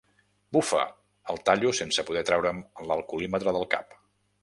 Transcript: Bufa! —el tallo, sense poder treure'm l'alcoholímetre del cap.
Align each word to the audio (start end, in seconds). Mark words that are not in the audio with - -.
Bufa! 0.55 0.79
—el 1.33 1.39
tallo, 1.51 1.75
sense 1.81 2.07
poder 2.09 2.25
treure'm 2.33 2.65
l'alcoholímetre 2.89 3.59
del 3.61 3.73
cap. 3.79 3.99